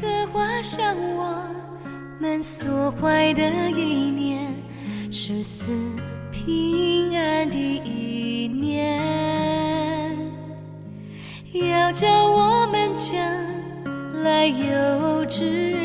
[0.00, 1.44] 荷花香我
[2.18, 4.54] 们所怀的一念，
[5.10, 5.66] 是赐
[6.32, 9.00] 平安的一念，
[11.52, 13.16] 要叫我们将
[14.22, 15.83] 来有志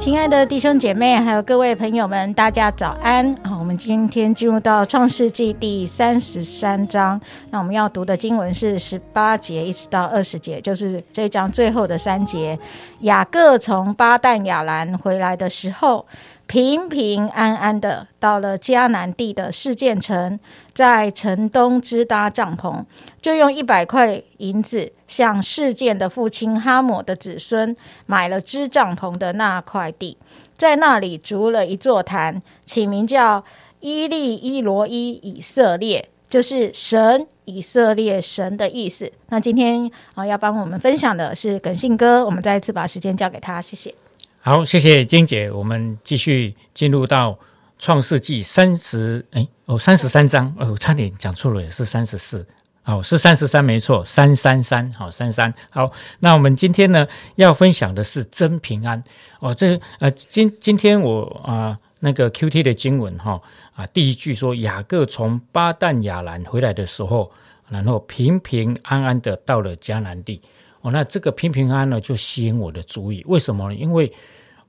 [0.00, 3.36] 亲爱的弟兄姐妹，还有各位朋友们，大家早安！
[3.70, 7.20] 们今天进入到创世纪第三十三章，
[7.50, 12.58] 那我们要读的经文是十八节一直到二十节，就是这一章最后的三节。
[13.02, 16.04] 雅各从巴旦亚兰回来的时候。
[16.48, 20.36] 平平安安的到了迦南地的事件城，
[20.74, 22.84] 在城东支搭帐篷，
[23.22, 30.18] 就用一百块银子向事件的父亲哈姆的子孙买了支帐篷的那块地，
[30.58, 33.44] 在那里筑了一座坛，起名叫
[33.80, 39.10] 伊利伊罗伊以色列，就是神以色列神的意思。
[39.30, 43.94] 那今天啊，要帮我们分享的是耿信哥，我们再一次把时间交给他，谢谢。
[44.40, 45.50] 好，谢谢金姐。
[45.50, 47.38] 我们继续进入到
[47.78, 52.46] 创世纪三十，哎，哦，三十三章，哦，差点讲错了，也是三十四，
[52.84, 55.52] 哦，是三十三，没错，三三三，好，三三。
[55.70, 57.06] 好，那我们今天呢
[57.36, 59.02] 要分享的是真平安。
[59.40, 63.40] 哦，这呃，今今天我啊那个 Q T 的经文哈
[63.74, 67.30] 啊，第一句说雅各从巴旦亚兰回来的时候，
[67.68, 70.40] 然后平平安安的到了迦南地。
[70.80, 73.22] 哦，那这个平平安呢，就吸引我的注意。
[73.28, 73.74] 为什么呢？
[73.74, 74.10] 因为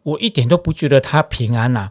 [0.03, 1.89] 我一点都不觉得他平安呐。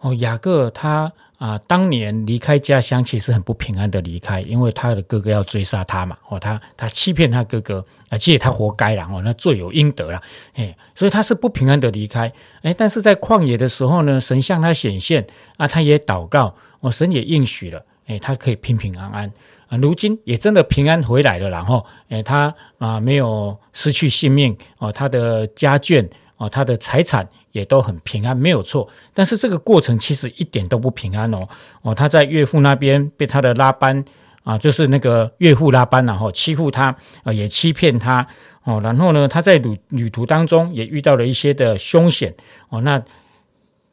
[0.00, 1.10] 哦，雅各他
[1.42, 6.16] 啊，当年离开家乡，其实很不平安的离开，因为他的哥哥要追杀他嘛。
[6.28, 9.02] 哦，他他欺骗他哥哥，而且他活该了。
[9.12, 10.22] 哦，那罪有应得了。
[10.54, 12.32] 哎，所以他是不平安的离开。
[12.62, 15.26] 哎，但是在旷野的时候呢，神向他显现
[15.56, 17.84] 啊，他也祷告，哦，神也应许了。
[18.06, 19.32] 哎，他可以平平安安。
[19.66, 28.88] 啊如今也真的平安回来了，然后，哎，他啊没有失去性命哦，他的家眷哦，他的财产也都很平安，没有错。
[29.14, 31.48] 但是这个过程其实一点都不平安哦，
[31.82, 34.04] 哦，他在岳父那边被他的拉班
[34.42, 38.26] 啊，就是那个岳父拉班然后欺负他啊，也欺骗他
[38.64, 42.34] 哦，然后呢，他在旅旅途当中也遇到了一些的凶险
[42.70, 42.80] 哦。
[42.80, 43.02] 那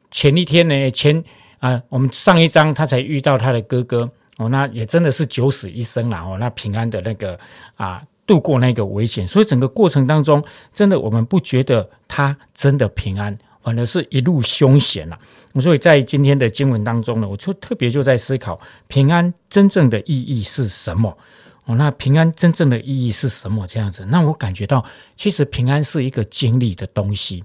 [0.09, 1.23] 前一天呢，前
[1.59, 4.09] 啊，我们上一章他才遇到他的哥哥。
[4.37, 7.37] 哦，那也真的是九死一生了哦，那平安的那个
[7.75, 10.41] 啊，度过那个危险，所以整个过程当中，
[10.73, 15.17] 真的我们不觉得他真的平安，反而是一路凶险了。
[15.59, 21.17] 所以在今天的经文当中呢，我就特别就在思考平安真正的意义是什么？
[21.65, 23.65] 哦，那平安真正的意义是什么？
[23.67, 24.83] 这样子，那我感觉到
[25.15, 27.43] 其实平安是一个经历的东西。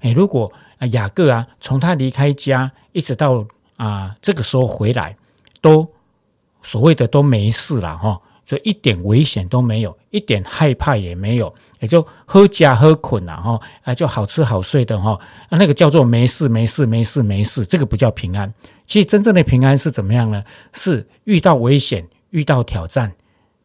[0.00, 0.52] 诶，如果
[0.92, 3.46] 雅各啊，从他离开家一直到
[3.76, 5.16] 啊这个时候回来，
[5.60, 5.86] 都
[6.62, 15.18] 所谓的都没事了哈，所以一点危险都没有，一点害怕也没有，也就喝家喝困了哈，啊就好吃好睡的哈，
[15.50, 18.50] 那个叫做没事没事没事没事，这个不叫平安。
[18.86, 20.42] 其实真正的平安是怎么样呢？
[20.72, 23.12] 是遇到危险、遇到挑战，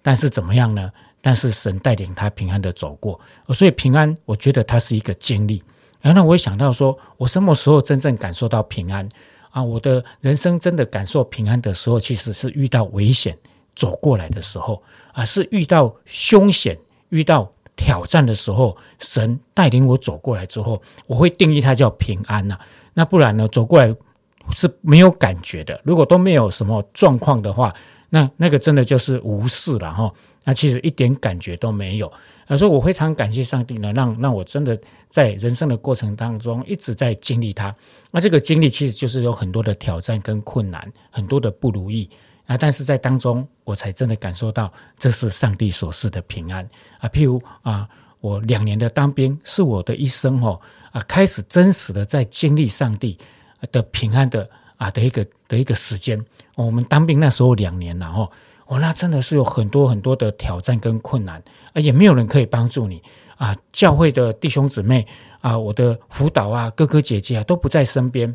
[0.02, 0.92] 但是怎么样呢？
[1.22, 3.19] 但是神带领他平安的走过，
[3.50, 5.63] 所以平安，我觉得它是一个经历。
[6.02, 9.08] 然后我也想到说，我什么时候真正感受到平安？
[9.52, 13.38] 啊，我的人生真的感受平安的时候，其实是遇到危险
[13.75, 14.81] 走过来的时候，
[15.13, 16.77] 啊，是遇到凶险、
[17.09, 22.59] 遇到挑战的时候，神带领我走过来之后，我会定义它叫平安呐。
[22.93, 23.95] 那不然呢，走过来
[24.51, 25.79] 是没有感觉的。
[25.83, 27.73] 如果都没有什么状况的话，
[28.09, 30.11] 那那个真的就是无视了哈。
[30.43, 32.11] 那其实一点感觉都没有。
[32.57, 34.77] 所以我非常感谢上帝呢，让让我真的
[35.07, 37.73] 在人生的过程当中一直在经历它。
[38.11, 42.09] 那这个经历其实就是有很多的挑战跟困难，很多的不如意
[42.45, 42.57] 啊。
[42.57, 46.67] 但是在当中，我才真的感受到这是上帝所示的平安
[46.99, 47.09] 啊。
[47.09, 47.88] 譬如啊，
[48.19, 50.59] 我两年的当兵是我的一生哦
[50.91, 53.17] 啊，开始真实的在经历上帝
[53.71, 56.23] 的平安的啊的一个的一个时间。
[56.55, 58.29] 我们当兵那时候两年了哦。
[58.67, 61.43] 哦，那真的是有很多很多的挑战跟困难，
[61.73, 63.03] 啊，也没有人可以帮助你
[63.35, 63.53] 啊。
[63.73, 65.05] 教会的弟兄姊妹
[65.41, 68.33] 啊，我的辅导啊，哥哥姐姐啊，都不在身边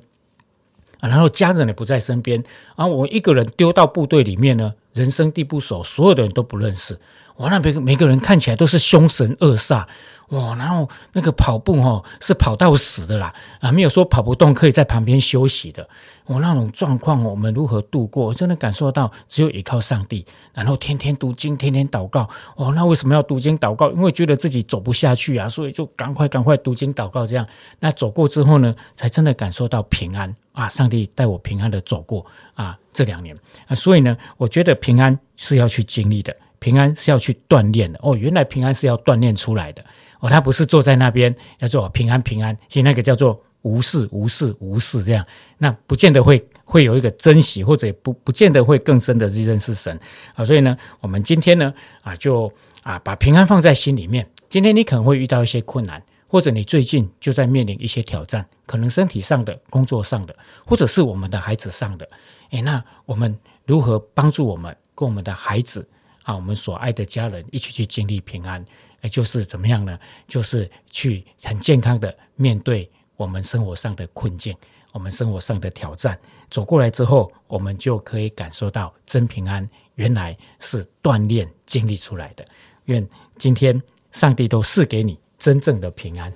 [1.00, 2.42] 啊，然后家人也不在身边
[2.74, 2.86] 啊。
[2.86, 6.98] 我一个人丢到部队里面呢，人生地不熟，所有的人都不认识。
[7.38, 9.84] 哇，那边每个人看起来都是凶神恶煞。
[10.30, 15.88] 哇，然后那个跑步哦，是跑到死的啦，啊，没有说跑不动可以在旁边休息的。
[16.24, 18.34] 我那种状况，我们如何度过？
[18.34, 22.28] 真的感受到只有依靠上帝，然后天天读经，天天祷告。
[22.56, 23.88] 哦，那为什么要读经祷告？
[23.92, 27.24] 因为觉得自己走不下去啊，所以就赶快赶快读经祷告。
[27.24, 27.46] 这样，
[27.78, 30.68] 那走过之后呢，才真的感受到平安啊！
[30.68, 33.36] 上帝带我平安的走过啊，这两年
[33.68, 37.98] 啊，所以呢，我觉得平安是要去经历的，平安是要去锻炼的。
[38.02, 39.84] 哦，原来平安是要锻炼出来的。
[40.20, 45.24] 哦，他不是坐在那边要做平安平安，其实那个叫做无事无事无事这样，
[45.58, 49.98] 那不见得会会有一个珍惜，或者不不见得会更深的去认识神
[50.34, 50.44] 啊。
[50.44, 51.72] 所以呢，我们今天呢
[52.02, 52.50] 啊，就
[52.82, 54.26] 啊把平安放在心里面。
[54.48, 62.08] 今天你可能会遇到一些困难，或者你最近就在面临一些挑战，可能身体上的、工作上的，或者是我们的孩子上的。
[62.52, 63.36] 诶，那我们
[63.66, 65.86] 如何帮助我们跟我们的孩子
[66.26, 68.64] 啊，我们所爱的家人一起去经历平安？
[69.08, 69.96] 就是怎么样呢？
[70.26, 74.56] 就是去很健康的面对我们生活上的困境，
[74.90, 76.18] 我们生活上的挑战。
[76.50, 79.64] 走过来之后，我们就可以感受到真平安，
[79.94, 82.44] 原来是锻炼经历出来的。
[82.86, 83.08] 愿
[83.38, 83.80] 今天
[84.10, 86.32] 上帝都赐给你真正的平安。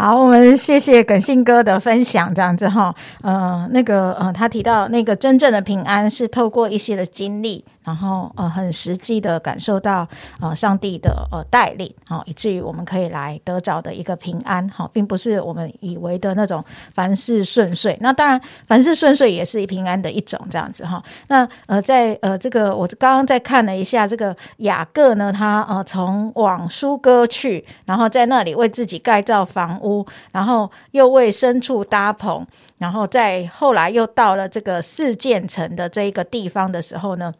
[0.00, 7.62] 好，我们谢谢耿信哥的分享，这样子哈，呃，那个呃，他提到那个真正的平安是透过一些的经历。
[7.82, 10.06] 然后呃，很实际的感受到
[10.38, 16.62] 呃上帝的呃带领，好，以至于我们可以来得着的一个平安，好，并不是我们以为的那种
[16.94, 17.96] 凡事顺遂。
[18.02, 21.02] 那当然，凡事顺遂也是平安的一种，这样子哈。
[21.28, 29.89] 那呃，在呃这个我刚刚在看了一下这个雅各呢，他呃从往苏哥去，然后在那里为自己盖造房屋，
[30.32, 32.46] 然后又为牲畜搭棚，
[32.78, 37.32] 然后在后来又到了这个四建城的这一个地方的时候呢。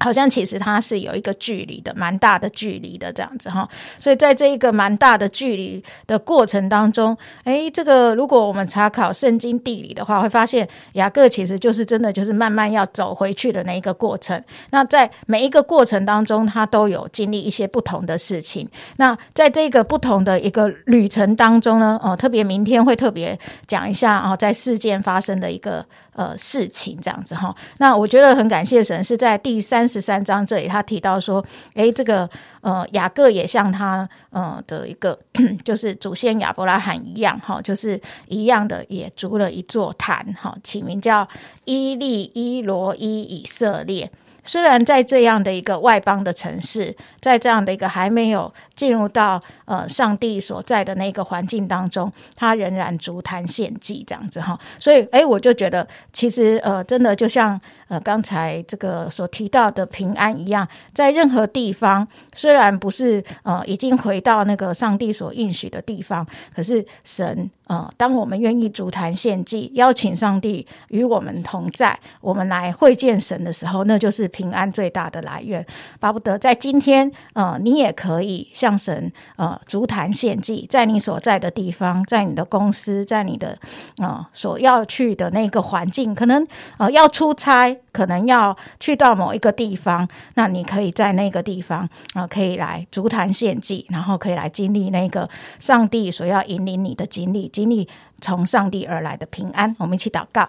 [0.00, 3.68] 好像其实它是有一个距离的，蛮大的距离的这样子哈，
[3.98, 14.42] 所以在这一个蛮大的距离的过程当中，诶，这个如果我们查考圣经地理的话，会发现雅各其实就是真的就是慢慢要走回去的那一个过程。
[14.70, 18.68] 那在每一个过程当中，他都有经历一些不同的事情。
[18.96, 25.84] 那在这个不同的一个旅程当中呢，哦，特别明天会特别讲一下啊，在事件发生的一个。
[26.18, 31.44] 呃，事情这样子哈，那我觉得很感谢神，是在第三十三章这里，他提到说，
[31.74, 32.28] 诶，这个
[32.60, 35.16] 呃雅各也像他呃的一个，
[35.64, 41.28] 就是祖先亚伯拉罕一样哈，就是一样的也筑了一座坛哈，起名叫
[41.66, 44.10] 伊利伊罗伊以色列。
[44.48, 57.60] 虽然在这样的一个外邦的城市，在这样的一个还没有进入到呃上帝所在的那个环境当中，他仍然足坛献祭这样子哈，所以哎，我就觉得其实呃，真的就像。
[57.88, 75.66] 呃，刚才这个所提到的平安一样，在任何地方，虽然不是呃已经回到那个上帝所应许的地方，可是神呃，当我们愿意足坛献祭，邀请上帝与我们同在，我们来会见神的时候，那就是平安最大的来源。
[75.98, 83.58] 巴不得在今天，呃，你也可以向神呃足坛献祭，在你所在的地方，在你的公司，在你的
[83.98, 86.46] 呃所要去的那个环境，可能
[86.76, 87.76] 呃要出差。
[87.90, 97.88] 可能要去到某一个地方，那你可以在那个地方啊，可以来足坛献祭，然后可以来经历那个上帝所要引领你的经历，经历
[98.20, 99.74] 从上帝而来的平安。
[99.80, 100.48] 我们一起祷告，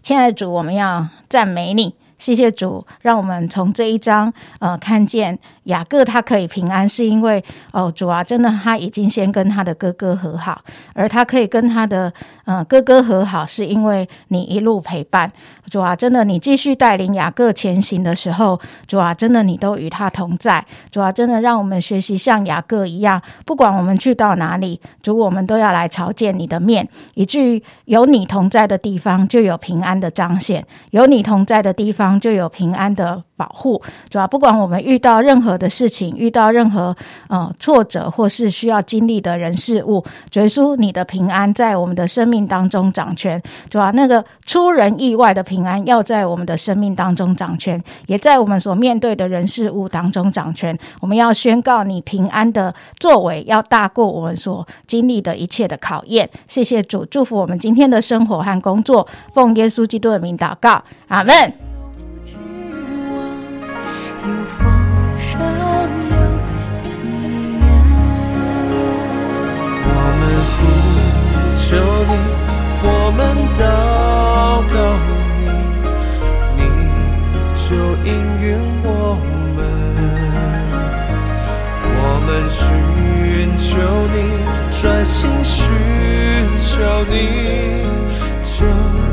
[0.00, 5.38] 亲爱的主，我们要赞美你，谢谢主，让我们从这一章呃看见。
[5.68, 10.58] 雅各他可以平安，是因为哦主啊，真的他已经先跟他的哥哥和好，
[10.94, 12.10] 而他可以跟他的
[12.46, 15.30] 呃哥哥和好，是因为你一路陪伴。
[15.70, 20.64] 主啊，真的你继续带领雅各前行的时候，主啊，真的你都与他同在。
[20.90, 33.82] 主啊，真的让我们学习像雅各一样，不管我们去到哪里，主我们都要来朝见你的面，以至于有你同在的地方就有平安的彰显，有你同在的地方就有平安的保护。
[34.08, 36.96] 主啊，不管我们遇到任何的事情，遇到任何
[37.26, 50.78] 呃挫折或是需要经历的人事物，主耶稣，你的平安在我们的生命当中掌权，主啊，那个出人意外的平安要在我们的生命当中掌权，也在我们所面对的人事物当中掌权。
[51.00, 56.28] 我们要宣告你平安的作为，要大过我们所经历的一切的考验。
[56.46, 61.67] 谢谢主，祝福我们今天的生活和工作，奉耶稣基督的名祷告，阿门。
[73.18, 74.76] 们祷告
[75.40, 75.42] 你
[76.56, 76.62] 你
[77.56, 77.74] 就
[78.06, 78.10] 应
[78.40, 78.46] 允
[78.84, 78.86] 我
[79.56, 79.58] 们。
[82.00, 82.62] 我们寻
[83.56, 83.66] 求
[84.14, 84.16] 你
[84.80, 85.58] 专心寻
[86.60, 86.70] 求
[87.10, 87.14] 你
[88.40, 89.07] 就